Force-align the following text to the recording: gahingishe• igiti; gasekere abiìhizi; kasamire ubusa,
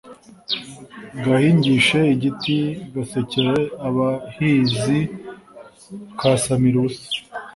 gahingishe• 1.23 1.99
igiti; 2.15 2.57
gasekere 2.93 3.57
abiìhizi; 3.87 4.99
kasamire 6.19 6.75
ubusa, 6.79 7.07